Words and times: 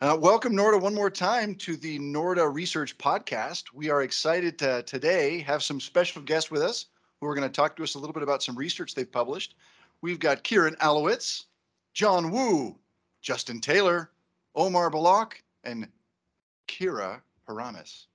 Uh, 0.00 0.18
welcome, 0.20 0.52
Noorda, 0.52 0.80
one 0.80 0.94
more 0.94 1.08
time 1.08 1.54
to 1.54 1.76
the 1.76 1.98
Noorda 2.00 2.52
Research 2.52 2.98
Podcast. 2.98 3.72
We 3.72 3.90
are 3.90 4.02
excited 4.02 4.58
to 4.58 4.82
today 4.82 5.38
have 5.40 5.62
some 5.62 5.80
special 5.80 6.20
guests 6.20 6.50
with 6.50 6.62
us 6.62 6.86
who 7.20 7.28
are 7.28 7.34
going 7.34 7.48
to 7.48 7.52
talk 7.52 7.76
to 7.76 7.82
us 7.84 7.94
a 7.94 7.98
little 7.98 8.12
bit 8.12 8.24
about 8.24 8.42
some 8.42 8.56
research 8.56 8.94
they've 8.94 9.10
published. 9.10 9.54
We've 10.02 10.18
got 10.18 10.42
Kieran 10.42 10.74
Alowitz, 10.80 11.44
John 11.94 12.32
Wu, 12.32 12.76
Justin 13.22 13.60
Taylor, 13.60 14.10
Omar 14.56 14.90
Balak, 14.90 15.42
and 15.62 15.88
Kira 16.66 17.20
Haramis. 17.48 18.06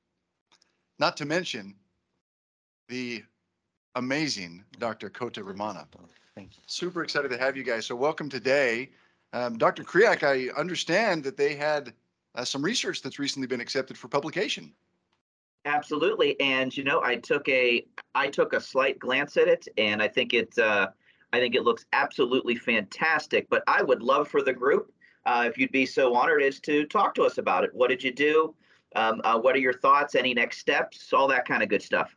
Not 1.00 1.16
to 1.18 1.25
mention 1.25 1.73
the 2.89 3.23
amazing 3.96 4.66
Dr. 4.80 5.09
Kota 5.09 5.41
Ramana. 5.41 5.88
Thank 6.36 6.57
you. 6.57 6.64
Super 6.68 7.04
excited 7.04 7.32
to 7.32 7.38
have 7.38 7.55
you 7.55 7.64
guys. 7.64 7.86
So 7.86 7.96
welcome 7.96 8.27
today. 8.27 8.89
Um, 9.34 9.57
Dr. 9.57 9.84
Kriak, 9.84 10.23
I 10.23 10.50
understand 10.59 11.23
that 11.23 11.38
they 11.38 11.55
had 11.55 11.93
uh, 12.36 12.43
some 12.43 12.64
research 12.64 13.02
that's 13.02 13.20
recently 13.20 13.47
been 13.47 13.61
accepted 13.61 13.97
for 13.97 14.07
publication. 14.07 14.74
Absolutely, 15.65 16.39
and 16.39 16.75
you 16.75 16.83
know, 16.83 17.02
I 17.04 17.18
took 17.18 17.47
a 17.50 17.86
I 18.15 18.28
took 18.28 18.54
a 18.54 18.61
slight 18.61 18.97
glance 18.97 19.36
at 19.38 19.47
it, 19.47 19.68
and 19.78 20.02
I 20.02 20.07
think 20.07 20.33
it 20.33 20.57
uh, 20.57 20.88
I 21.33 21.39
think 21.39 21.54
it 21.54 21.64
looks 21.64 21.86
absolutely 21.92 22.55
fantastic. 22.55 23.47
But 23.50 23.64
I 23.68 23.83
would 23.83 24.02
love 24.02 24.29
for 24.29 24.42
the 24.42 24.54
group, 24.54 24.92
uh, 25.25 25.43
if 25.47 25.57
you'd 25.57 25.71
be 25.71 25.86
so 25.86 26.16
honored, 26.16 26.41
is 26.41 26.60
to 26.61 26.86
talk 26.86 27.14
to 27.16 27.24
us 27.24 27.38
about 27.38 27.64
it. 27.66 27.74
What 27.74 27.89
did 27.89 28.04
you 28.04 28.14
do? 28.14 28.55
Um, 28.96 29.21
uh, 29.24 29.38
what 29.38 29.55
are 29.55 29.60
your 29.60 29.74
thoughts? 29.74 30.16
Any 30.16 30.33
next 30.33 30.60
steps? 30.60 31.14
All 31.14 31.27
that 31.27 31.46
kind 31.46 31.61
of 31.61 31.69
good 31.69 31.83
stuff. 31.83 32.16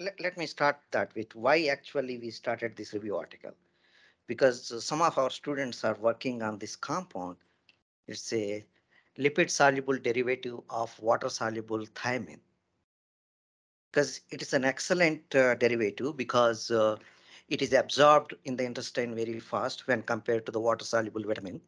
Let, 0.00 0.18
let 0.20 0.36
me 0.38 0.46
start 0.46 0.78
that 0.92 1.14
with 1.14 1.34
why 1.36 1.66
actually 1.66 2.18
we 2.18 2.30
started 2.30 2.74
this 2.74 2.94
review 2.94 3.16
article. 3.16 3.52
Because 4.28 4.84
some 4.84 5.02
of 5.02 5.18
our 5.18 5.30
students 5.30 5.84
are 5.84 5.96
working 6.00 6.42
on 6.42 6.58
this 6.58 6.76
compound. 6.76 7.36
It's 8.06 8.32
a 8.32 8.64
lipid 9.18 9.50
soluble 9.50 9.98
derivative 9.98 10.60
of 10.70 10.96
water 11.00 11.28
soluble 11.28 11.84
thiamine. 11.86 12.40
Because 13.90 14.20
it 14.30 14.42
is 14.42 14.52
an 14.52 14.64
excellent 14.64 15.34
uh, 15.34 15.56
derivative 15.56 16.16
because 16.16 16.70
uh, 16.70 16.96
it 17.48 17.62
is 17.62 17.72
absorbed 17.72 18.34
in 18.44 18.56
the 18.56 18.64
intestine 18.64 19.14
very 19.14 19.40
fast 19.40 19.88
when 19.88 20.02
compared 20.02 20.46
to 20.46 20.52
the 20.52 20.60
water 20.60 20.84
soluble 20.84 21.24
vitamin 21.24 21.60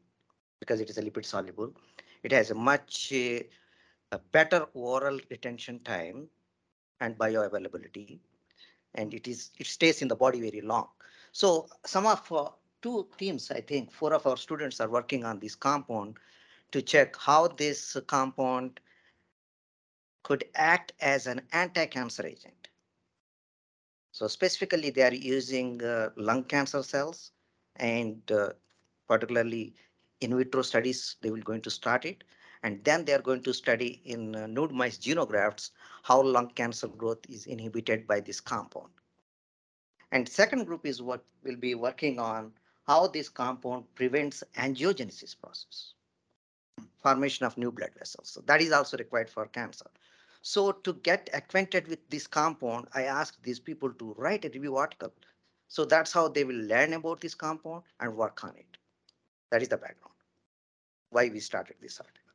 because 0.61 0.81
it 0.81 0.91
is 0.91 0.99
a 0.99 1.03
lipid 1.03 1.25
soluble. 1.25 1.75
It 2.23 2.33
has 2.33 2.51
a 2.51 2.55
much 2.55 3.13
uh, 3.13 3.41
a 4.13 4.19
better 4.33 4.67
oral 4.75 5.21
retention 5.31 5.81
time 5.81 6.29
and 7.01 7.17
bioavailability 7.17 8.19
and 8.95 9.15
it 9.15 9.29
is 9.29 9.51
it 9.59 9.67
stays 9.67 10.03
in 10.03 10.09
the 10.09 10.17
body 10.17 10.41
very 10.41 10.61
long 10.61 10.89
so 11.33 11.69
some 11.85 12.07
of 12.07 12.33
uh, 12.33 12.49
two 12.83 13.07
teams 13.19 13.51
i 13.51 13.61
think 13.61 13.93
four 13.93 14.13
of 14.13 14.27
our 14.27 14.37
students 14.37 14.81
are 14.81 14.89
working 14.89 15.25
on 15.25 15.39
this 15.39 15.55
compound 15.55 16.17
to 16.73 16.83
check 16.83 17.17
how 17.17 17.49
this 17.49 17.97
compound 18.07 18.81
could 20.23 20.45
act 20.55 20.93
as 21.01 21.27
an 21.27 21.41
anti-cancer 21.53 22.27
agent 22.27 22.69
so 24.13 24.27
specifically 24.27 24.91
they 24.91 25.03
are 25.03 25.15
using 25.15 25.83
uh, 25.83 26.11
lung 26.17 26.45
cancer 26.45 26.83
cells 26.83 27.33
and 27.77 28.31
uh, 28.33 28.51
particularly 29.09 29.75
in 30.21 30.37
vitro 30.37 30.63
studies 30.63 31.17
they 31.23 31.31
will 31.31 31.41
going 31.43 31.63
to 31.63 31.71
start 31.71 32.05
it 32.05 32.25
and 32.63 32.83
then 32.85 33.05
they 33.05 33.15
are 33.15 33.23
going 33.23 33.43
to 33.43 33.55
study 33.55 34.03
in 34.05 34.37
uh, 34.37 34.47
nude 34.47 34.73
mice 34.73 34.99
xenografts 34.99 35.71
how 36.03 36.21
lung 36.23 36.51
cancer 36.51 36.89
growth 36.89 37.25
is 37.29 37.47
inhibited 37.47 38.07
by 38.07 38.21
this 38.21 38.41
compound. 38.41 38.91
And 40.13 40.29
second 40.29 40.65
group 40.65 40.87
is 40.87 41.01
what 41.01 41.25
will 41.45 41.57
be 41.57 41.75
working 41.75 42.19
on 42.19 42.53
how 42.87 43.07
this 43.07 43.29
compound 43.29 43.85
prevents 43.95 44.43
angiogenesis 44.57 45.37
process, 45.41 45.95
formation 47.03 47.47
of 47.47 47.57
new 47.57 47.71
blood 47.71 47.91
vessels. 47.97 48.29
So 48.29 48.41
that 48.47 48.61
is 48.61 48.73
also 48.73 48.97
required 48.97 49.31
for 49.31 49.47
cancer. 49.47 49.87
So 50.43 50.73
to 50.73 50.95
get 50.95 51.31
acquainted 51.33 51.87
with 51.87 52.09
this 52.09 52.27
compound, 52.27 52.89
I 52.95 53.05
asked 53.05 53.43
these 53.43 53.61
people 53.61 53.93
to 53.93 54.15
write 54.19 54.45
a 54.45 54.49
review 54.49 54.77
article. 54.77 55.13
So 55.69 55.85
that's 55.85 56.13
how 56.13 56.27
they 56.29 56.43
will 56.43 56.63
learn 56.67 56.95
about 56.95 57.21
this 57.21 57.35
compound 57.35 57.85
and 58.01 58.17
work 58.17 58.43
on 58.43 58.51
it. 58.57 58.77
That 59.51 59.63
is 59.63 59.69
the 59.69 59.77
background, 59.77 60.15
why 61.11 61.29
we 61.29 61.41
started 61.41 61.77
this 61.81 62.01
article. 62.01 62.33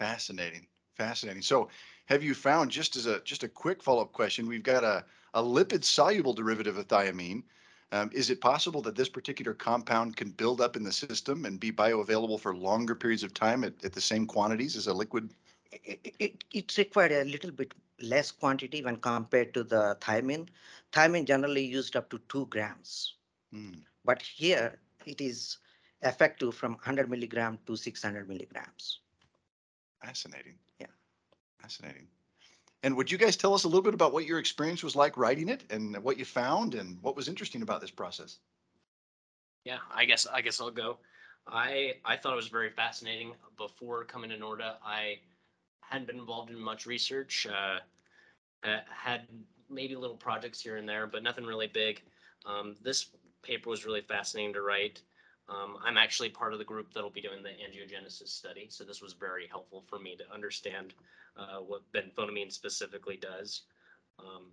Fascinating, 0.00 0.66
fascinating. 0.94 1.42
So 1.42 1.68
have 2.06 2.24
you 2.24 2.34
found, 2.34 2.70
just 2.70 2.96
as 2.96 3.06
a, 3.06 3.20
just 3.20 3.44
a 3.44 3.48
quick 3.48 3.82
follow-up 3.82 4.12
question, 4.12 4.48
we've 4.48 4.62
got 4.62 4.82
a, 4.82 5.04
a 5.36 5.42
lipid 5.42 5.84
soluble 5.84 6.32
derivative 6.32 6.78
of 6.78 6.88
thiamine. 6.88 7.44
Um, 7.92 8.10
is 8.12 8.30
it 8.30 8.40
possible 8.40 8.82
that 8.82 8.96
this 8.96 9.08
particular 9.08 9.54
compound 9.54 10.16
can 10.16 10.30
build 10.30 10.60
up 10.60 10.76
in 10.76 10.82
the 10.82 10.92
system 10.92 11.44
and 11.44 11.60
be 11.60 11.70
bioavailable 11.70 12.40
for 12.40 12.56
longer 12.56 12.96
periods 12.96 13.22
of 13.22 13.32
time 13.34 13.62
at, 13.62 13.84
at 13.84 13.92
the 13.92 14.00
same 14.00 14.26
quantities 14.26 14.76
as 14.76 14.88
a 14.88 14.94
liquid? 14.94 15.30
It, 15.70 16.14
it, 16.18 16.44
it 16.52 16.78
required 16.78 17.12
a 17.12 17.24
little 17.24 17.52
bit 17.52 17.74
less 18.00 18.32
quantity 18.32 18.82
when 18.82 18.96
compared 18.96 19.54
to 19.54 19.62
the 19.62 19.96
thiamine. 20.00 20.48
Thiamine 20.92 21.26
generally 21.26 21.64
used 21.64 21.96
up 21.96 22.10
to 22.10 22.18
two 22.28 22.46
grams. 22.46 23.14
Hmm, 23.52 23.84
But 24.04 24.22
here 24.22 24.80
it 25.04 25.20
is 25.20 25.58
effective 26.02 26.54
from 26.54 26.72
100 26.72 27.10
milligram 27.10 27.58
to 27.66 27.76
600 27.76 28.28
milligrams. 28.28 29.00
Fascinating. 30.02 30.58
Yeah. 30.80 30.86
Fascinating. 31.60 32.08
And 32.86 32.96
would 32.96 33.10
you 33.10 33.18
guys 33.18 33.34
tell 33.34 33.52
us 33.52 33.64
a 33.64 33.66
little 33.66 33.82
bit 33.82 33.94
about 33.94 34.12
what 34.12 34.26
your 34.26 34.38
experience 34.38 34.84
was 34.84 34.94
like 34.94 35.16
writing 35.16 35.48
it 35.48 35.64
and 35.70 36.00
what 36.04 36.18
you 36.18 36.24
found 36.24 36.76
and 36.76 37.02
what 37.02 37.16
was 37.16 37.26
interesting 37.26 37.62
about 37.62 37.80
this 37.80 37.90
process? 37.90 38.38
Yeah, 39.64 39.78
I 39.92 40.04
guess 40.04 40.24
I 40.24 40.40
guess 40.40 40.60
I'll 40.60 40.70
go. 40.70 40.98
I 41.48 41.94
I 42.04 42.16
thought 42.16 42.34
it 42.34 42.36
was 42.36 42.46
very 42.46 42.70
fascinating. 42.70 43.34
Before 43.56 44.04
coming 44.04 44.30
to 44.30 44.36
Noorda, 44.36 44.76
I 44.84 45.18
hadn't 45.80 46.06
been 46.06 46.20
involved 46.20 46.50
in 46.50 46.60
much 46.60 46.86
research. 46.86 47.48
Uh, 47.50 47.80
uh, 48.62 48.82
had 48.88 49.26
maybe 49.68 49.96
little 49.96 50.16
projects 50.16 50.60
here 50.60 50.76
and 50.76 50.88
there, 50.88 51.08
but 51.08 51.24
nothing 51.24 51.44
really 51.44 51.66
big. 51.66 52.04
Um, 52.44 52.76
this 52.82 53.08
paper 53.42 53.68
was 53.68 53.84
really 53.84 54.02
fascinating 54.02 54.52
to 54.52 54.62
write. 54.62 55.02
Um, 55.48 55.76
I'm 55.84 55.96
actually 55.96 56.30
part 56.30 56.52
of 56.52 56.58
the 56.58 56.64
group 56.64 56.92
that'll 56.92 57.10
be 57.10 57.20
doing 57.20 57.42
the 57.42 57.50
angiogenesis 57.50 58.28
study, 58.28 58.66
so 58.68 58.82
this 58.82 59.00
was 59.00 59.12
very 59.12 59.46
helpful 59.46 59.84
for 59.88 59.98
me 59.98 60.16
to 60.16 60.34
understand 60.34 60.94
uh, 61.36 61.58
what 61.58 61.82
benfotiamine 61.92 62.52
specifically 62.52 63.16
does. 63.16 63.62
Um, 64.18 64.46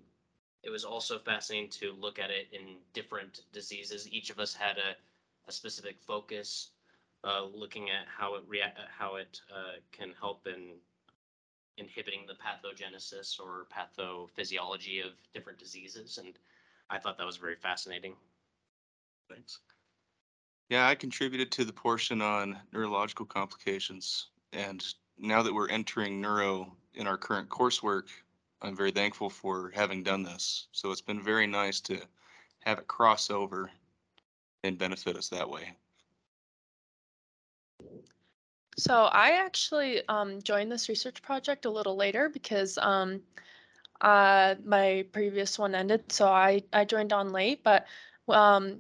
it 0.61 0.69
was 0.69 0.85
also 0.85 1.17
fascinating 1.17 1.69
to 1.71 1.93
look 1.99 2.19
at 2.19 2.29
it 2.29 2.47
in 2.51 2.77
different 2.93 3.41
diseases. 3.51 4.07
Each 4.11 4.29
of 4.29 4.39
us 4.39 4.53
had 4.53 4.77
a, 4.77 4.95
a 5.49 5.51
specific 5.51 5.97
focus, 5.99 6.69
uh, 7.23 7.43
looking 7.43 7.89
at 7.89 8.05
how 8.07 8.35
it 8.35 8.43
react, 8.47 8.79
how 8.97 9.15
it 9.15 9.41
uh, 9.51 9.79
can 9.91 10.13
help 10.19 10.45
in 10.45 10.75
inhibiting 11.77 12.25
the 12.27 12.35
pathogenesis 12.35 13.39
or 13.39 13.65
pathophysiology 13.73 15.03
of 15.03 15.13
different 15.33 15.57
diseases, 15.57 16.19
and 16.19 16.33
I 16.89 16.99
thought 16.99 17.17
that 17.17 17.25
was 17.25 17.37
very 17.37 17.55
fascinating. 17.55 18.13
Thanks. 19.27 19.59
Yeah, 20.69 20.87
I 20.87 20.95
contributed 20.95 21.51
to 21.53 21.65
the 21.65 21.73
portion 21.73 22.21
on 22.21 22.57
neurological 22.71 23.25
complications. 23.25 24.27
And 24.53 24.83
now 25.17 25.43
that 25.43 25.53
we're 25.53 25.69
entering 25.69 26.21
neuro 26.21 26.75
in 26.93 27.07
our 27.07 27.17
current 27.17 27.49
coursework, 27.49 28.07
I'm 28.61 28.75
very 28.75 28.91
thankful 28.91 29.29
for 29.29 29.71
having 29.75 30.03
done 30.03 30.23
this. 30.23 30.67
So 30.71 30.91
it's 30.91 31.01
been 31.01 31.21
very 31.21 31.47
nice 31.47 31.79
to 31.81 31.99
have 32.61 32.79
it 32.79 32.87
cross 32.87 33.29
over 33.29 33.69
and 34.63 34.77
benefit 34.77 35.17
us 35.17 35.27
that 35.29 35.49
way. 35.49 35.75
So 38.77 39.03
I 39.03 39.31
actually 39.45 40.07
um, 40.07 40.41
joined 40.41 40.71
this 40.71 40.89
research 40.89 41.21
project 41.21 41.65
a 41.65 41.69
little 41.69 41.95
later 41.95 42.29
because 42.29 42.77
um, 42.81 43.21
uh, 44.01 44.55
my 44.65 45.05
previous 45.11 45.59
one 45.59 45.75
ended. 45.75 46.11
So 46.11 46.27
I, 46.27 46.63
I 46.71 46.85
joined 46.85 47.13
on 47.13 47.31
late, 47.31 47.63
but 47.63 47.85
um, 48.29 48.79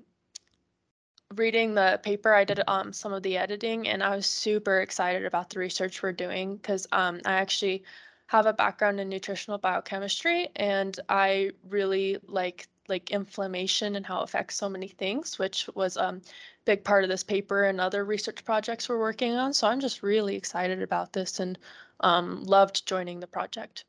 reading 1.35 1.73
the 1.73 1.99
paper, 2.03 2.33
I 2.33 2.43
did 2.43 2.61
um, 2.67 2.93
some 2.93 3.13
of 3.13 3.23
the 3.23 3.37
editing 3.37 3.87
and 3.87 4.03
I 4.03 4.15
was 4.15 4.25
super 4.25 4.81
excited 4.81 5.25
about 5.25 5.49
the 5.49 5.59
research 5.59 6.01
we're 6.01 6.11
doing 6.11 6.57
because 6.57 6.87
um, 6.91 7.21
I 7.25 7.33
actually 7.33 7.83
have 8.27 8.45
a 8.45 8.53
background 8.53 8.99
in 8.99 9.09
nutritional 9.09 9.57
biochemistry 9.57 10.49
and 10.55 10.99
I 11.09 11.51
really 11.69 12.17
like 12.27 12.67
like 12.89 13.11
inflammation 13.11 13.95
and 13.95 14.05
how 14.05 14.19
it 14.19 14.23
affects 14.25 14.55
so 14.55 14.67
many 14.67 14.87
things, 14.87 15.39
which 15.39 15.69
was 15.75 15.97
um 15.97 16.21
big 16.65 16.83
part 16.83 17.03
of 17.03 17.09
this 17.09 17.23
paper 17.23 17.65
and 17.65 17.79
other 17.79 18.03
research 18.05 18.43
projects 18.45 18.87
we're 18.89 18.99
working 18.99 19.33
on. 19.35 19.53
So 19.53 19.67
I'm 19.67 19.79
just 19.79 20.03
really 20.03 20.35
excited 20.35 20.81
about 20.81 21.13
this 21.13 21.39
and 21.39 21.57
um, 21.99 22.43
loved 22.43 22.85
joining 22.85 23.19
the 23.19 23.27
project. 23.27 23.85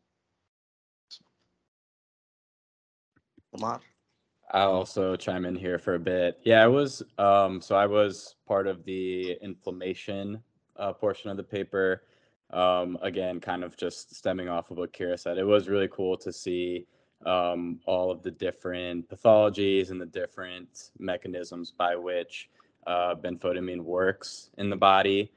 I'll 4.54 4.72
also 4.72 5.16
chime 5.16 5.44
in 5.44 5.56
here 5.56 5.78
for 5.78 5.96
a 5.96 6.00
bit. 6.00 6.40
Yeah, 6.44 6.62
I 6.64 6.68
was 6.68 7.02
um, 7.18 7.60
so 7.60 7.76
I 7.76 7.86
was 7.86 8.36
part 8.48 8.66
of 8.68 8.84
the 8.84 9.32
inflammation 9.42 10.42
uh, 10.78 10.92
portion 10.94 11.30
of 11.30 11.36
the 11.36 11.42
paper. 11.44 12.04
Um, 12.52 12.98
again, 13.02 13.40
kind 13.40 13.64
of 13.64 13.76
just 13.76 14.14
stemming 14.14 14.48
off 14.48 14.70
of 14.70 14.78
what 14.78 14.92
Kira 14.92 15.18
said, 15.18 15.38
it 15.38 15.44
was 15.46 15.68
really 15.68 15.88
cool 15.90 16.16
to 16.18 16.32
see 16.32 16.86
um, 17.26 17.80
all 17.86 18.10
of 18.12 18.22
the 18.22 18.30
different 18.30 19.08
pathologies 19.08 19.90
and 19.90 20.00
the 20.00 20.06
different 20.06 20.90
mechanisms 20.98 21.72
by 21.76 21.96
which 21.96 22.50
uh, 22.86 23.14
benfotiamine 23.16 23.80
works 23.82 24.50
in 24.58 24.70
the 24.70 24.76
body. 24.76 25.32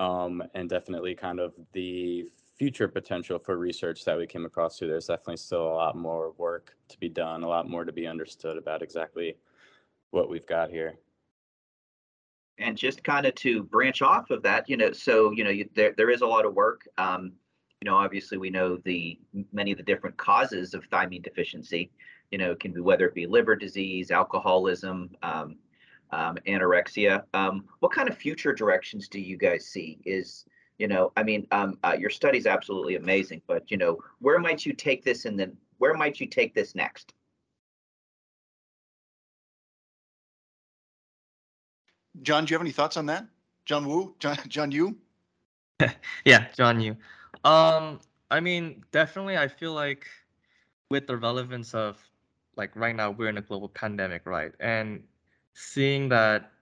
um, 0.00 0.42
and 0.54 0.68
definitely 0.68 1.14
kind 1.14 1.40
of 1.40 1.54
the 1.72 2.30
future 2.60 2.88
potential 2.88 3.38
for 3.38 3.56
research 3.56 4.04
that 4.04 4.18
we 4.18 4.26
came 4.26 4.44
across 4.44 4.78
here. 4.78 4.86
There's 4.86 5.06
definitely 5.06 5.38
still 5.38 5.62
a 5.62 5.72
lot 5.72 5.96
more 5.96 6.34
work 6.36 6.76
to 6.90 7.00
be 7.00 7.08
done, 7.08 7.42
a 7.42 7.48
lot 7.48 7.70
more 7.70 7.86
to 7.86 7.92
be 7.92 8.06
understood 8.06 8.58
about 8.58 8.82
exactly 8.82 9.38
what 10.10 10.28
we've 10.28 10.46
got 10.46 10.68
here. 10.68 10.96
And 12.58 12.76
just 12.76 13.02
kind 13.02 13.24
of 13.24 13.34
to 13.36 13.62
branch 13.62 14.02
off 14.02 14.28
of 14.28 14.42
that, 14.42 14.68
you 14.68 14.76
know, 14.76 14.92
so 14.92 15.30
you 15.30 15.42
know, 15.42 15.48
you, 15.48 15.70
there 15.74 15.94
there 15.96 16.10
is 16.10 16.20
a 16.20 16.26
lot 16.26 16.44
of 16.44 16.52
work. 16.52 16.86
Um, 16.98 17.32
you 17.80 17.90
know, 17.90 17.96
obviously 17.96 18.36
we 18.36 18.50
know 18.50 18.76
the 18.84 19.18
many 19.54 19.72
of 19.72 19.78
the 19.78 19.84
different 19.84 20.18
causes 20.18 20.74
of 20.74 20.86
thiamine 20.90 21.22
deficiency. 21.22 21.90
You 22.30 22.36
know, 22.36 22.54
can 22.54 22.72
be 22.74 22.82
whether 22.82 23.06
it 23.06 23.14
be 23.14 23.26
liver 23.26 23.56
disease, 23.56 24.10
alcoholism, 24.10 25.08
um, 25.22 25.56
um, 26.10 26.36
anorexia. 26.46 27.22
Um, 27.32 27.64
what 27.78 27.92
kind 27.92 28.10
of 28.10 28.18
future 28.18 28.52
directions 28.52 29.08
do 29.08 29.18
you 29.18 29.38
guys 29.38 29.64
see? 29.64 29.98
Is 30.04 30.44
you 30.80 30.88
know, 30.88 31.12
I 31.14 31.22
mean, 31.22 31.46
um, 31.52 31.78
uh, 31.84 31.94
your 31.98 32.08
study's 32.08 32.46
absolutely 32.46 32.96
amazing, 32.96 33.42
but 33.46 33.70
you 33.70 33.76
know, 33.76 33.98
where 34.20 34.38
might 34.38 34.64
you 34.64 34.72
take 34.72 35.04
this, 35.04 35.26
and 35.26 35.38
then 35.38 35.54
where 35.76 35.92
might 35.92 36.18
you 36.18 36.26
take 36.26 36.54
this 36.54 36.74
next? 36.74 37.12
John, 42.22 42.46
do 42.46 42.52
you 42.52 42.54
have 42.54 42.62
any 42.62 42.72
thoughts 42.72 42.96
on 42.96 43.04
that? 43.06 43.26
John 43.66 43.86
Wu, 43.86 44.14
John, 44.18 44.38
John 44.48 44.70
Yu? 44.72 44.96
Yeah, 46.24 46.46
John 46.56 46.80
Yu. 46.80 46.96
Um, 47.44 48.00
I 48.30 48.40
mean, 48.40 48.82
definitely, 48.90 49.36
I 49.36 49.48
feel 49.48 49.74
like 49.74 50.06
with 50.90 51.06
the 51.06 51.16
relevance 51.16 51.74
of 51.74 51.98
like 52.56 52.74
right 52.74 52.96
now 52.96 53.10
we're 53.10 53.28
in 53.28 53.36
a 53.36 53.42
global 53.42 53.68
pandemic, 53.68 54.26
right? 54.26 54.52
And 54.60 55.02
seeing 55.54 56.08
that 56.08 56.52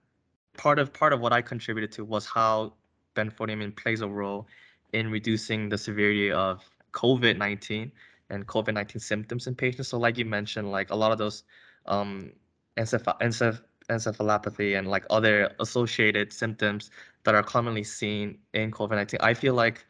part 0.57 0.77
of 0.77 0.91
part 0.91 1.13
of 1.13 1.21
what 1.21 1.31
I 1.31 1.41
contributed 1.41 1.91
to 1.93 2.05
was 2.05 2.25
how 2.25 2.73
benfotiamine 3.15 3.75
plays 3.75 4.01
a 4.01 4.07
role 4.07 4.47
in 4.93 5.11
reducing 5.11 5.69
the 5.69 5.77
severity 5.77 6.31
of 6.31 6.63
COVID-19 6.93 7.91
and 8.29 8.47
COVID-19 8.47 9.01
symptoms 9.01 9.47
in 9.47 9.55
patients. 9.55 9.89
So 9.89 9.97
like 9.97 10.17
you 10.17 10.25
mentioned, 10.25 10.71
like 10.71 10.89
a 10.91 10.95
lot 10.95 11.11
of 11.11 11.17
those 11.17 11.43
um 11.85 12.31
enceph- 12.77 13.19
enceph- 13.19 13.61
encephalopathy 13.89 14.77
and 14.77 14.87
like 14.87 15.05
other 15.09 15.51
associated 15.59 16.31
symptoms 16.31 16.91
that 17.23 17.35
are 17.35 17.43
commonly 17.43 17.83
seen 17.83 18.37
in 18.53 18.71
COVID-19. 18.71 19.17
I 19.19 19.33
feel 19.33 19.53
like 19.53 19.85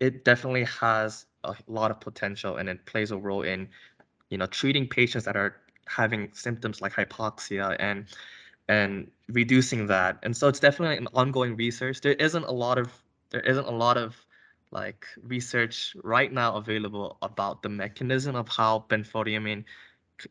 it 0.00 0.24
definitely 0.24 0.64
has 0.64 1.26
a 1.44 1.54
lot 1.66 1.90
of 1.90 2.00
potential 2.00 2.56
and 2.56 2.68
it 2.68 2.84
plays 2.86 3.10
a 3.10 3.18
role 3.18 3.42
in, 3.42 3.68
you 4.30 4.38
know, 4.38 4.46
treating 4.46 4.88
patients 4.88 5.24
that 5.24 5.36
are 5.36 5.56
having 5.86 6.30
symptoms 6.32 6.80
like 6.80 6.92
hypoxia 6.92 7.76
and 7.80 8.06
and 8.70 9.10
reducing 9.28 9.88
that. 9.88 10.16
And 10.22 10.36
so 10.36 10.46
it's 10.46 10.60
definitely 10.60 10.96
an 10.96 11.08
ongoing 11.12 11.56
research. 11.56 12.00
There 12.02 12.12
isn't 12.12 12.44
a 12.44 12.52
lot 12.52 12.78
of 12.78 12.92
there 13.30 13.40
isn't 13.40 13.66
a 13.66 13.76
lot 13.86 13.96
of 13.96 14.14
like 14.70 15.04
research 15.22 15.96
right 16.04 16.32
now 16.32 16.54
available 16.54 17.18
about 17.20 17.62
the 17.62 17.68
mechanism 17.68 18.36
of 18.36 18.48
how 18.48 18.84
benfotiamine 18.88 19.64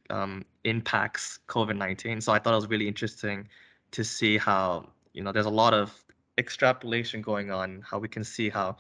um, 0.10 0.46
impacts 0.64 1.40
COVID-19. 1.50 2.24
So 2.24 2.32
I 2.32 2.40
thought 2.40 2.54
it 2.54 2.56
was 2.56 2.70
really 2.70 2.88
interesting 2.88 3.50
to 3.92 4.06
see 4.06 4.38
how, 4.38 4.88
you 5.14 5.22
know, 5.22 5.34
there's 5.34 5.46
a 5.46 5.58
lot 5.64 5.74
of 5.74 5.94
extrapolation 6.38 7.22
going 7.22 7.52
on, 7.52 7.84
how 7.90 8.00
we 8.00 8.08
can 8.08 8.24
see 8.24 8.50
how 8.50 8.78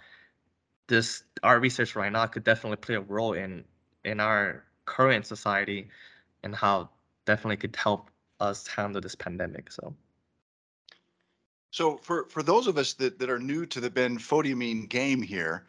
this 0.87 1.23
our 1.43 1.59
research 1.59 1.97
right 1.97 2.11
now 2.11 2.25
could 2.27 2.45
definitely 2.45 2.77
play 2.77 2.95
a 2.95 3.01
role 3.01 3.33
in 3.33 3.65
in 4.05 4.21
our 4.21 4.63
current 4.85 5.25
society 5.25 5.89
and 6.43 6.55
how 6.55 6.89
definitely 7.25 7.57
could 7.57 7.75
help 7.75 8.09
us 8.39 8.67
handle 8.67 9.01
this 9.01 9.15
pandemic. 9.15 9.71
So 9.71 9.93
So 11.71 11.97
for, 11.97 12.25
for 12.29 12.43
those 12.43 12.67
of 12.67 12.77
us 12.77 12.93
that, 12.93 13.19
that 13.19 13.29
are 13.29 13.39
new 13.39 13.65
to 13.67 13.79
the 13.79 13.89
benfotiamine 13.89 14.89
game 14.89 15.21
here, 15.21 15.65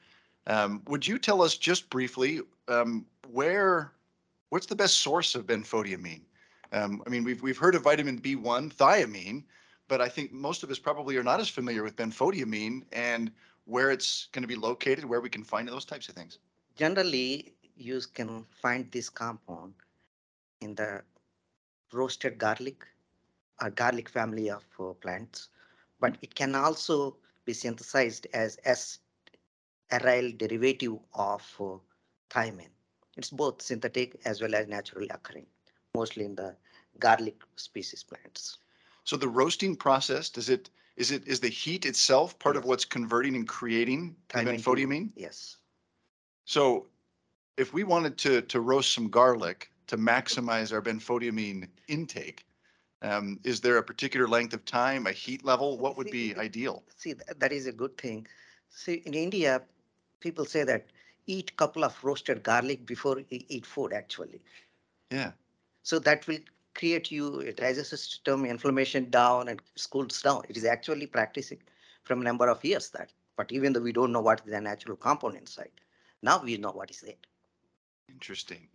um, 0.46 0.82
would 0.88 1.06
you 1.06 1.18
tell 1.18 1.42
us 1.42 1.56
just 1.56 1.90
briefly 1.90 2.40
um, 2.68 3.04
where, 3.30 3.92
what's 4.48 4.66
the 4.66 4.76
best 4.76 4.98
source 4.98 5.34
of 5.34 5.46
benfotiamine? 5.46 6.22
Um, 6.72 7.02
I 7.06 7.10
mean, 7.10 7.24
we've, 7.24 7.42
we've 7.42 7.58
heard 7.58 7.74
of 7.74 7.82
vitamin 7.82 8.20
B1, 8.20 8.72
thiamine, 8.74 9.44
but 9.88 10.00
I 10.00 10.08
think 10.08 10.32
most 10.32 10.62
of 10.62 10.70
us 10.70 10.78
probably 10.78 11.16
are 11.16 11.22
not 11.22 11.40
as 11.40 11.48
familiar 11.48 11.82
with 11.82 11.96
benfotiamine 11.96 12.82
and 12.92 13.30
where 13.66 13.90
it's 13.90 14.28
going 14.32 14.42
to 14.42 14.48
be 14.48 14.56
located, 14.56 15.04
where 15.04 15.20
we 15.20 15.28
can 15.28 15.44
find 15.44 15.68
those 15.68 15.84
types 15.84 16.08
of 16.08 16.14
things. 16.14 16.38
Generally, 16.76 17.52
you 17.76 18.00
can 18.14 18.46
find 18.62 18.90
this 18.90 19.10
compound 19.10 19.74
in 20.60 20.74
the 20.74 21.02
roasted 21.92 22.38
garlic 22.38 22.86
or 23.62 23.70
garlic 23.70 24.08
family 24.08 24.50
of 24.50 24.64
uh, 24.78 24.92
plants, 24.94 25.48
but 26.00 26.16
it 26.22 26.34
can 26.34 26.54
also 26.54 27.16
be 27.44 27.52
synthesized 27.52 28.26
as 28.32 28.58
S 28.64 28.98
aryl 29.90 30.36
derivative 30.36 30.98
of 31.14 31.42
uh, 31.60 31.76
thiamine. 32.30 32.70
It's 33.16 33.30
both 33.30 33.60
synthetic 33.60 34.20
as 34.24 34.40
well 34.40 34.54
as 34.54 34.68
naturally 34.68 35.08
occurring, 35.08 35.46
mostly 35.94 36.24
in 36.24 36.34
the 36.36 36.56
garlic 36.98 37.42
species 37.56 38.02
plants. 38.02 38.58
So 39.04 39.16
the 39.16 39.28
roasting 39.28 39.76
process, 39.76 40.30
does 40.30 40.48
it, 40.48 40.70
is 40.96 41.10
it, 41.10 41.26
is 41.26 41.40
the 41.40 41.48
heat 41.48 41.86
itself 41.86 42.38
part 42.38 42.56
of 42.56 42.64
what's 42.64 42.84
converting 42.84 43.34
and 43.34 43.48
creating 43.48 44.14
benfotiamine? 44.28 45.10
Yes. 45.16 45.56
So 46.44 46.86
if 47.56 47.72
we 47.72 47.84
wanted 47.84 48.16
to, 48.18 48.42
to 48.42 48.60
roast 48.60 48.94
some 48.94 49.08
garlic 49.08 49.70
to 49.90 49.98
maximize 49.98 50.72
our 50.72 50.82
benfotiamine 50.82 51.68
intake, 51.88 52.46
um, 53.02 53.40
is 53.44 53.60
there 53.60 53.78
a 53.78 53.82
particular 53.82 54.28
length 54.28 54.54
of 54.54 54.64
time, 54.64 55.06
a 55.06 55.12
heat 55.12 55.44
level? 55.44 55.78
What 55.78 55.96
would 55.98 56.10
be 56.10 56.36
ideal? 56.36 56.84
See, 56.96 57.14
that 57.38 57.52
is 57.52 57.66
a 57.66 57.72
good 57.72 57.98
thing. 57.98 58.26
See, 58.70 59.02
in 59.04 59.14
India, 59.14 59.62
people 60.20 60.44
say 60.46 60.64
that 60.64 60.86
eat 61.26 61.56
couple 61.56 61.84
of 61.84 62.04
roasted 62.04 62.42
garlic 62.42 62.86
before 62.86 63.20
you 63.20 63.40
eat 63.48 63.66
food, 63.66 63.92
actually. 63.92 64.42
Yeah, 65.10 65.32
So 65.82 65.98
that 66.00 66.26
will 66.26 66.40
create 66.74 67.10
you 67.10 67.40
a 67.40 67.52
digestive 67.52 67.98
system, 67.98 68.44
inflammation 68.46 69.10
down 69.10 69.48
and 69.48 69.62
cools 69.90 70.22
down. 70.22 70.44
It 70.48 70.56
is 70.56 70.64
actually 70.64 71.06
practicing 71.06 71.62
from 72.04 72.20
a 72.20 72.24
number 72.24 72.48
of 72.48 72.64
years 72.64 72.90
that, 72.90 73.12
but 73.36 73.52
even 73.52 73.72
though 73.72 73.80
we 73.80 73.92
don't 73.92 74.12
know 74.12 74.20
what 74.22 74.40
is 74.44 74.50
the 74.50 74.60
natural 74.60 74.96
component 74.96 75.42
inside, 75.42 75.72
now 76.22 76.42
we 76.42 76.56
know 76.58 76.72
what 76.72 76.90
is 76.90 77.02
it. 77.02 77.26
interesting. 78.08 78.68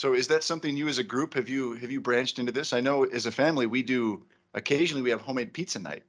So 0.00 0.14
is 0.14 0.26
that 0.28 0.42
something 0.42 0.78
you 0.78 0.88
as 0.88 0.96
a 0.96 1.04
group, 1.04 1.34
have 1.34 1.50
you, 1.50 1.74
have 1.74 1.90
you 1.90 2.00
branched 2.00 2.38
into 2.38 2.52
this? 2.52 2.72
I 2.72 2.80
know 2.80 3.04
as 3.04 3.26
a 3.26 3.30
family, 3.30 3.66
we 3.66 3.82
do, 3.82 4.24
occasionally 4.54 5.02
we 5.02 5.10
have 5.10 5.20
homemade 5.20 5.52
pizza 5.52 5.78
night. 5.78 6.04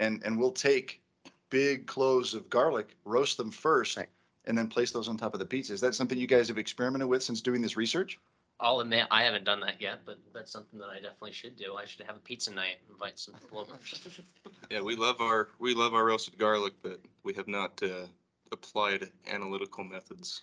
And, 0.00 0.20
and 0.24 0.36
we'll 0.36 0.50
take 0.50 1.00
big 1.48 1.86
cloves 1.86 2.34
of 2.34 2.50
garlic, 2.50 2.96
roast 3.04 3.36
them 3.36 3.52
first, 3.52 3.96
Right. 3.96 4.08
and 4.46 4.58
then 4.58 4.66
place 4.66 4.90
those 4.90 5.06
on 5.06 5.16
top 5.16 5.34
of 5.34 5.38
the 5.38 5.46
pizza. 5.46 5.72
Is 5.72 5.80
that 5.82 5.94
something 5.94 6.18
you 6.18 6.26
guys 6.26 6.48
have 6.48 6.58
experimented 6.58 7.06
with 7.06 7.22
since 7.22 7.40
doing 7.40 7.62
this 7.62 7.76
research? 7.76 8.18
I'll 8.58 8.80
admit 8.80 9.06
I 9.12 9.22
haven't 9.22 9.44
done 9.44 9.60
that 9.60 9.80
yet, 9.80 10.00
but 10.04 10.18
that's 10.34 10.50
something 10.50 10.80
that 10.80 10.88
I 10.88 10.96
definitely 10.96 11.30
should 11.30 11.56
do. 11.56 11.76
I 11.76 11.84
should 11.84 12.04
have 12.06 12.16
a 12.16 12.18
pizza 12.18 12.52
night, 12.52 12.78
invite 12.90 13.20
some 13.20 13.34
people 13.34 13.60
over. 13.60 13.74
Yeah, 14.68 14.80
we 14.80 14.96
love 14.96 15.20
our, 15.20 15.50
we 15.60 15.74
love 15.74 15.94
our 15.94 16.04
roasted 16.04 16.38
garlic, 16.38 16.72
but 16.82 16.98
we 17.22 17.34
have 17.34 17.46
not 17.46 17.80
uh, 17.84 18.06
applied 18.52 19.10
analytical 19.30 19.84
methods. 19.84 20.42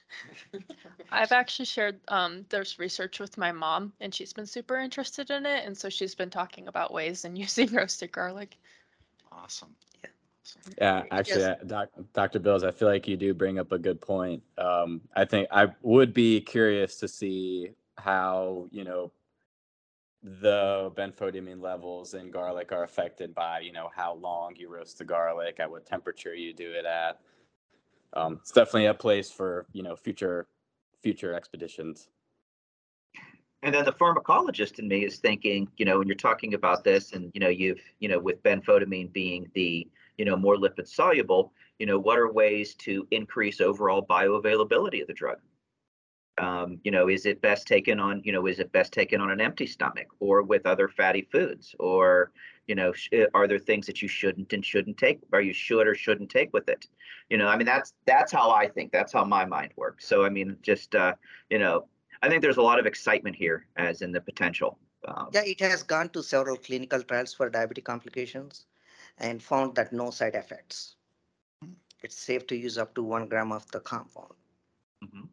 I've 1.12 1.32
actually 1.32 1.66
shared 1.66 2.00
um, 2.08 2.46
there's 2.50 2.80
research 2.80 3.20
with 3.20 3.38
my 3.38 3.52
mom, 3.52 3.94
and 4.00 4.14
she's 4.14 4.34
been 4.34 4.46
super 4.46 4.78
interested 4.78 5.30
in 5.32 5.46
it, 5.46 5.66
and 5.66 5.78
so 5.78 5.90
she's 5.90 6.16
been 6.16 6.30
talking 6.30 6.68
about 6.68 6.94
ways 6.94 7.26
and 7.26 7.38
using 7.46 7.72
roasted 7.72 8.12
garlic. 8.12 8.58
Awesome. 9.32 9.76
Yeah. 10.04 10.10
Awesome. 10.44 10.74
Yeah, 10.78 11.04
actually, 11.12 11.42
Yes. 11.42 11.60
uh, 11.62 11.64
doc, 11.66 11.90
Dr. 12.14 12.40
Bills, 12.40 12.64
I 12.64 12.72
feel 12.72 12.88
like 12.88 13.08
you 13.08 13.18
do 13.18 13.34
bring 13.34 13.60
up 13.60 13.72
a 13.72 13.80
good 13.80 14.00
point. 14.00 14.44
Um, 14.58 15.02
I 15.16 15.26
think 15.26 15.48
I 15.52 15.68
would 15.82 16.14
be 16.14 16.42
curious 16.42 17.00
to 17.00 17.08
see 17.08 17.72
how, 17.98 18.68
you 18.72 18.84
know, 18.84 19.12
the 20.22 20.92
benfotiamine 20.96 21.62
levels 21.62 22.14
in 22.16 22.32
garlic 22.32 22.72
are 22.72 22.84
affected 22.84 23.34
by, 23.36 23.60
you 23.60 23.72
know, 23.72 23.90
how 23.96 24.16
long 24.16 24.56
you 24.56 24.70
roast 24.70 24.98
the 24.98 25.06
garlic, 25.06 25.60
at 25.60 25.70
what 25.70 25.86
temperature 25.86 26.34
you 26.34 26.54
do 26.54 26.72
it 26.72 26.86
at. 26.86 27.20
Um, 28.16 28.40
it's 28.42 28.52
definitely 28.52 28.86
a 28.86 28.94
place 28.94 29.30
for, 29.30 29.66
you 29.74 29.84
know, 29.84 29.96
future 29.96 30.48
future 31.02 31.34
expeditions. 31.34 32.10
And 33.62 33.74
then 33.74 33.86
the 33.86 33.94
pharmacologist 33.94 34.80
in 34.80 34.88
me 34.88 35.06
is 35.06 35.18
thinking, 35.18 35.68
you 35.78 35.86
know, 35.86 35.98
when 35.98 36.08
you're 36.08 36.16
talking 36.16 36.54
about 36.54 36.84
this 36.84 37.14
and, 37.14 37.32
you 37.34 37.40
know, 37.40 37.50
you've, 37.50 37.82
you 38.00 38.08
know, 38.08 38.20
with 38.20 38.42
benfotiamine 38.44 39.12
being 39.12 39.50
the, 39.56 39.88
you 40.18 40.26
know, 40.26 40.36
more 40.36 40.56
lipid 40.56 40.88
soluble, 40.88 41.52
you 41.80 41.86
know, 41.86 41.98
what 41.98 42.20
are 42.20 42.32
ways 42.32 42.76
to 42.76 43.08
increase 43.12 43.62
overall 43.62 44.06
bioavailability 44.06 45.02
of 45.02 45.08
the 45.08 45.14
drug? 45.14 45.40
Um, 46.38 46.80
you 46.84 46.92
know, 46.92 47.08
is 47.08 47.26
it 47.26 47.42
best 47.42 47.68
taken 47.68 48.00
on, 48.00 48.22
you 48.24 48.32
know, 48.32 48.46
is 48.46 48.60
it 48.60 48.72
best 48.72 48.94
taken 48.94 49.20
on 49.20 49.32
an 49.32 49.42
empty 49.42 49.66
stomach 49.66 50.08
or 50.20 50.44
with 50.44 50.66
other 50.66 50.88
fatty 50.88 51.28
foods? 51.32 51.76
Or, 51.80 52.32
you 52.68 52.76
know, 52.76 52.92
sh- 52.94 53.10
uh, 53.14 53.26
are 53.34 53.48
there 53.48 53.60
things 53.60 53.86
that 53.88 54.02
you 54.02 54.08
shouldn't 54.08 54.54
and 54.54 54.66
shouldn't 54.66 54.98
take, 54.98 55.20
or 55.32 55.42
you 55.42 55.54
should 55.54 55.88
or 55.88 55.96
shouldn't 55.96 56.30
take 56.30 56.54
with 56.54 56.68
it? 56.70 56.88
You 57.30 57.38
know, 57.38 57.48
I 57.48 57.58
mean, 57.58 57.66
that's, 57.66 57.94
that's 58.06 58.32
how 58.32 58.52
I 58.52 58.68
think, 58.68 58.92
that's 58.92 59.14
how 59.14 59.24
my 59.24 59.46
mind 59.46 59.72
works. 59.76 60.08
So, 60.08 60.26
I 60.26 60.30
mean, 60.30 60.58
just, 60.62 60.96
uh, 60.96 61.16
you 61.50 61.60
know, 61.60 61.88
I 62.22 62.30
think 62.30 62.42
there's 62.42 62.58
a 62.58 62.62
lot 62.62 62.80
of 62.80 62.86
excitement 62.86 63.36
here 63.36 63.68
as 63.78 64.02
in 64.02 64.12
the 64.12 64.22
potential. 64.22 64.80
Um, 65.08 65.30
Yeah, 65.34 65.44
it 65.46 65.60
has 65.62 65.84
gone 65.84 66.10
to 66.10 66.24
several 66.24 66.58
clinical 66.58 67.02
trials 67.04 67.34
for 67.34 67.50
diabetic 67.50 67.84
complications 67.84 68.66
and 69.20 69.42
found 69.42 69.76
that 69.76 69.94
no 69.94 70.10
side 70.12 70.36
effects. 70.36 70.96
it's 72.04 72.16
safe 72.18 72.46
to 72.48 72.56
use 72.56 72.78
up 72.78 72.94
to 72.96 73.04
one 73.04 73.28
gram 73.28 73.52
of 73.52 73.70
the 73.72 73.80
compound. 73.80 74.34
Mhm. 75.04 75.28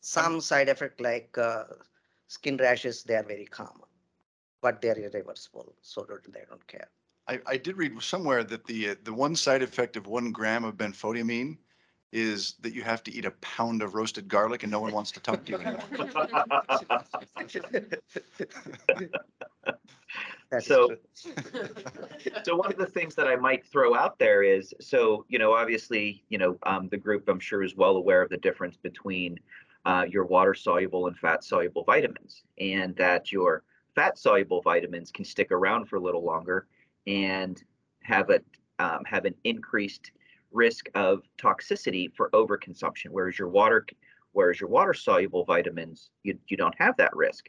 Some 0.00 0.40
side 0.40 0.68
effect 0.68 1.00
like 1.00 1.36
uh, 1.38 1.64
skin 2.28 2.56
rashes, 2.56 3.02
they 3.04 3.16
are 3.16 3.22
very 3.22 3.46
common, 3.46 3.89
but 4.62 4.80
they 4.80 4.90
are 4.90 4.98
irreversible, 4.98 5.74
so 5.82 6.06
they 6.32 6.40
don't 6.48 6.66
care. 6.66 6.88
I, 7.28 7.40
I 7.46 7.56
did 7.56 7.76
read 7.76 8.00
somewhere 8.02 8.42
that 8.44 8.66
the, 8.66 8.90
uh, 8.90 8.94
the 9.04 9.12
one 9.14 9.36
side 9.36 9.62
effect 9.62 9.96
of 9.96 10.06
one 10.06 10.32
gram 10.32 10.64
of 10.64 10.76
benfotiamine 10.76 11.58
is 12.12 12.54
that 12.60 12.74
you 12.74 12.82
have 12.82 13.04
to 13.04 13.12
eat 13.12 13.24
a 13.24 13.30
pound 13.40 13.82
of 13.82 13.94
roasted 13.94 14.26
garlic 14.26 14.64
and 14.64 14.72
no 14.72 14.80
one 14.80 14.92
wants 14.92 15.12
to 15.12 15.20
talk 15.20 15.44
to 15.44 15.52
you 15.52 15.58
anymore. 15.58 15.84
So- 20.60 20.96
So 22.44 22.56
one 22.56 22.72
of 22.72 22.78
the 22.78 22.86
things 22.86 23.14
that 23.14 23.28
I 23.28 23.36
might 23.36 23.64
throw 23.64 23.94
out 23.94 24.18
there 24.18 24.42
is, 24.42 24.74
so, 24.80 25.24
you 25.28 25.38
know, 25.38 25.52
obviously, 25.52 26.24
you 26.28 26.38
know, 26.38 26.58
um, 26.64 26.88
the 26.88 26.96
group 26.96 27.28
I'm 27.28 27.38
sure 27.38 27.62
is 27.62 27.76
well 27.76 27.96
aware 27.96 28.20
of 28.22 28.30
the 28.30 28.36
difference 28.36 28.76
between 28.76 29.38
uh, 29.84 30.06
your 30.08 30.24
water 30.24 30.54
soluble 30.54 31.06
and 31.06 31.16
fat 31.16 31.44
soluble 31.44 31.84
vitamins 31.84 32.42
and 32.58 32.96
that 32.96 33.30
your 33.30 33.62
fat 33.94 34.18
soluble 34.18 34.62
vitamins 34.62 35.10
can 35.10 35.24
stick 35.24 35.50
around 35.50 35.86
for 35.86 35.96
a 35.96 36.00
little 36.00 36.24
longer 36.24 36.66
and 37.06 37.62
have 38.02 38.30
a, 38.30 38.40
um, 38.78 39.04
have 39.04 39.24
an 39.24 39.34
increased 39.44 40.12
risk 40.52 40.88
of 40.94 41.22
toxicity 41.38 42.12
for 42.14 42.30
overconsumption, 42.30 43.10
whereas 43.10 43.38
your 43.38 43.48
water, 43.48 43.86
whereas 44.32 44.60
your 44.60 44.70
water 44.70 44.94
soluble 44.94 45.44
vitamins, 45.44 46.10
you, 46.22 46.38
you 46.48 46.56
don't 46.56 46.74
have 46.78 46.96
that 46.96 47.14
risk. 47.14 47.48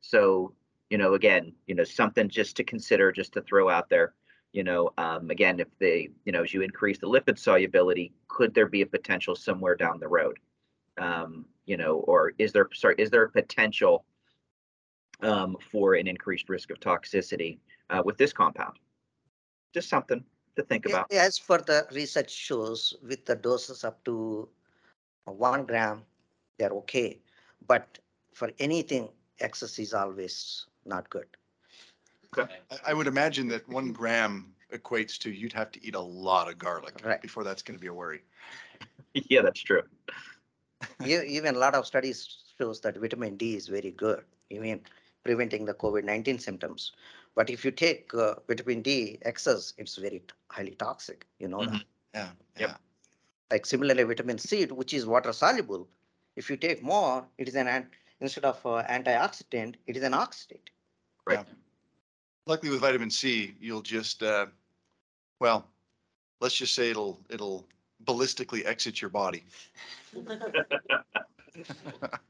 So, 0.00 0.54
you 0.88 0.98
know, 0.98 1.14
again, 1.14 1.52
you 1.66 1.74
know, 1.74 1.84
something 1.84 2.28
just 2.28 2.56
to 2.56 2.64
consider, 2.64 3.12
just 3.12 3.32
to 3.34 3.42
throw 3.42 3.68
out 3.68 3.88
there 3.88 4.14
you 4.52 4.64
know, 4.64 4.90
um, 4.98 5.30
again, 5.30 5.60
if 5.60 5.68
they, 5.78 6.08
you 6.24 6.32
know, 6.32 6.42
as 6.42 6.52
you 6.52 6.62
increase 6.62 6.98
the 6.98 7.06
lipid 7.06 7.38
solubility, 7.38 8.12
could 8.28 8.52
there 8.54 8.66
be 8.66 8.82
a 8.82 8.86
potential 8.86 9.36
somewhere 9.36 9.76
down 9.76 10.00
the 10.00 10.08
road? 10.08 10.38
Um, 10.98 11.46
you 11.66 11.76
know, 11.76 11.98
or 11.98 12.32
is 12.38 12.52
there, 12.52 12.68
sorry, 12.74 12.96
is 12.98 13.10
there 13.10 13.22
a 13.22 13.30
potential 13.30 14.04
um, 15.22 15.56
for 15.70 15.94
an 15.94 16.06
increased 16.06 16.48
risk 16.48 16.70
of 16.70 16.80
toxicity 16.80 17.58
uh, 17.90 18.02
with 18.04 18.16
this 18.16 18.32
compound? 18.32 18.78
Just 19.72 19.88
something 19.88 20.24
to 20.56 20.62
think 20.62 20.86
about. 20.86 21.12
As 21.12 21.38
for 21.38 21.58
the 21.58 21.86
research 21.92 22.30
shows, 22.30 22.94
with 23.02 23.24
the 23.24 23.36
doses 23.36 23.84
up 23.84 24.02
to 24.04 24.48
one 25.24 25.64
gram, 25.64 26.02
they're 26.58 26.70
okay. 26.70 27.18
But 27.66 27.98
for 28.34 28.50
anything, 28.58 29.08
excess 29.40 29.78
is 29.78 29.94
always 29.94 30.66
not 30.84 31.08
good. 31.10 31.26
I, 32.36 32.46
I 32.88 32.94
would 32.94 33.06
imagine 33.06 33.48
that 33.48 33.68
one 33.68 33.92
gram 33.92 34.54
equates 34.72 35.18
to 35.18 35.30
you'd 35.30 35.52
have 35.52 35.72
to 35.72 35.84
eat 35.84 35.94
a 35.94 36.00
lot 36.00 36.48
of 36.48 36.58
garlic 36.58 36.94
Right. 37.04 37.20
before 37.20 37.44
that's 37.44 37.62
going 37.62 37.76
to 37.76 37.80
be 37.80 37.88
a 37.88 37.94
worry. 37.94 38.22
yeah, 39.14 39.42
that's 39.42 39.60
true. 39.60 39.82
Even 41.04 41.56
a 41.56 41.58
lot 41.58 41.74
of 41.74 41.86
studies 41.86 42.38
shows 42.56 42.80
that 42.80 42.96
vitamin 42.96 43.36
D 43.36 43.56
is 43.56 43.68
very 43.68 43.90
good, 43.90 44.22
even 44.50 44.80
preventing 45.24 45.64
the 45.64 45.74
COVID-19 45.74 46.40
symptoms. 46.40 46.92
But 47.34 47.50
if 47.50 47.64
you 47.64 47.70
take 47.70 48.12
uh, 48.14 48.34
vitamin 48.48 48.82
D 48.82 49.18
excess, 49.22 49.72
it's 49.78 49.96
very 49.96 50.22
highly 50.48 50.74
toxic, 50.74 51.26
you 51.38 51.48
know 51.48 51.64
that. 51.64 51.70
Mhm. 51.70 51.84
Yeah, 52.14 52.30
Yep. 52.58 52.70
yeah. 52.70 52.76
Like 53.50 53.66
similarly, 53.66 54.02
vitamin 54.04 54.38
C, 54.38 54.66
which 54.66 54.94
is 54.94 55.06
water 55.06 55.32
soluble, 55.32 55.88
if 56.36 56.50
you 56.50 56.56
take 56.56 56.82
more, 56.82 57.26
it 57.38 57.48
is 57.48 57.54
an, 57.56 57.68
ant- 57.68 57.90
instead 58.20 58.44
of 58.44 58.64
uh, 58.66 58.82
antioxidant, 58.88 59.76
it 59.86 59.96
is 59.96 60.02
an 60.02 60.12
oxidant. 60.12 60.68
Right. 61.26 61.46
Luckily 62.46 62.70
with 62.70 62.80
vitamin 62.80 63.10
C, 63.10 63.54
you'll 63.60 63.82
just, 63.82 64.22
uh, 64.22 64.46
well, 65.40 65.68
let's 66.40 66.56
just 66.56 66.74
say 66.74 66.90
it'll, 66.90 67.20
it'll 67.28 67.66
ballistically 68.04 68.64
exit 68.66 69.00
your 69.00 69.10
body. 69.10 69.44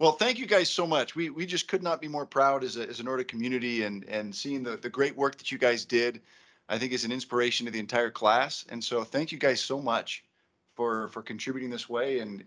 Well, 0.00 0.12
thank 0.12 0.38
you 0.38 0.46
guys 0.46 0.70
so 0.70 0.86
much. 0.86 1.14
We, 1.14 1.28
we 1.28 1.44
just 1.44 1.68
could 1.68 1.82
not 1.82 2.00
be 2.00 2.08
more 2.08 2.24
proud 2.24 2.64
as 2.64 2.78
a, 2.78 2.88
as 2.88 3.00
a 3.00 3.02
Nordic 3.02 3.28
community 3.28 3.82
and, 3.82 4.02
and 4.04 4.34
seeing 4.34 4.62
the, 4.62 4.78
the 4.78 4.88
great 4.88 5.14
work 5.14 5.36
that 5.36 5.52
you 5.52 5.58
guys 5.58 5.84
did. 5.84 6.22
I 6.70 6.78
think 6.78 6.92
is 6.92 7.04
an 7.04 7.12
inspiration 7.12 7.66
to 7.66 7.72
the 7.72 7.80
entire 7.80 8.10
class. 8.10 8.64
And 8.70 8.82
so 8.82 9.04
thank 9.04 9.30
you 9.30 9.36
guys 9.36 9.60
so 9.60 9.78
much 9.78 10.24
for, 10.74 11.08
for 11.08 11.20
contributing 11.20 11.68
this 11.68 11.86
way 11.86 12.20
and 12.20 12.42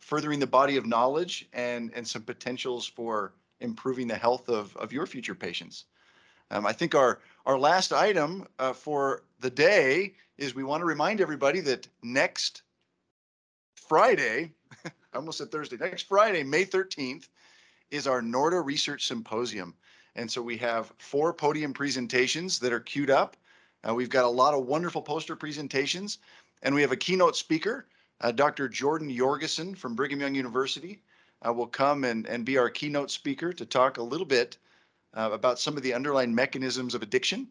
furthering 0.00 0.38
the 0.38 0.46
body 0.46 0.76
of 0.76 0.84
knowledge 0.84 1.48
and, 1.54 1.90
and 1.94 2.06
some 2.06 2.22
potentials 2.22 2.86
for 2.86 3.32
improving 3.60 4.06
the 4.06 4.14
health 4.14 4.50
of, 4.50 4.76
of 4.76 4.92
your 4.92 5.06
future 5.06 5.34
patients. 5.34 5.84
Um, 6.50 6.66
I 6.66 6.74
think 6.74 6.94
our, 6.94 7.20
our 7.46 7.58
last 7.58 7.90
item 7.90 8.46
uh, 8.58 8.74
for 8.74 9.22
the 9.40 9.50
day 9.50 10.12
is 10.36 10.54
we 10.54 10.64
want 10.64 10.82
to 10.82 10.86
remind 10.86 11.22
everybody 11.22 11.60
that 11.60 11.88
next 12.02 12.62
Friday, 13.76 14.52
I 15.12 15.16
almost 15.16 15.38
said 15.38 15.50
Thursday, 15.50 15.76
next 15.76 16.02
Friday, 16.02 16.42
May 16.42 16.64
13th, 16.64 17.28
is 17.90 18.06
our 18.06 18.20
Noorda 18.20 18.64
Research 18.64 19.06
Symposium. 19.06 19.74
And 20.16 20.30
so 20.30 20.42
we 20.42 20.58
have 20.58 20.92
four 20.98 21.32
podium 21.32 21.72
presentations 21.72 22.58
that 22.58 22.72
are 22.72 22.80
queued 22.80 23.10
up. 23.10 23.36
Uh, 23.88 23.94
we've 23.94 24.10
got 24.10 24.24
a 24.24 24.28
lot 24.28 24.52
of 24.52 24.66
wonderful 24.66 25.00
poster 25.00 25.34
presentations, 25.34 26.18
and 26.62 26.74
we 26.74 26.82
have 26.82 26.92
a 26.92 26.96
keynote 26.96 27.36
speaker, 27.36 27.86
uh, 28.20 28.32
Dr. 28.32 28.68
Jordan 28.68 29.14
Jorgensen 29.14 29.74
from 29.74 29.94
Brigham 29.94 30.20
Young 30.20 30.34
University, 30.34 31.00
uh, 31.46 31.52
will 31.52 31.68
come 31.68 32.04
and, 32.04 32.26
and 32.26 32.44
be 32.44 32.58
our 32.58 32.68
keynote 32.68 33.10
speaker 33.10 33.52
to 33.52 33.64
talk 33.64 33.96
a 33.96 34.02
little 34.02 34.26
bit 34.26 34.58
uh, 35.14 35.30
about 35.32 35.58
some 35.58 35.76
of 35.76 35.82
the 35.82 35.94
underlying 35.94 36.34
mechanisms 36.34 36.94
of 36.94 37.02
addiction. 37.02 37.48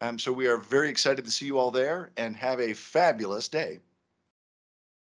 Um, 0.00 0.18
so 0.18 0.32
we 0.32 0.48
are 0.48 0.56
very 0.56 0.88
excited 0.88 1.24
to 1.24 1.30
see 1.30 1.46
you 1.46 1.58
all 1.58 1.70
there 1.70 2.10
and 2.16 2.34
have 2.36 2.60
a 2.60 2.72
fabulous 2.72 3.48
day. 3.48 3.78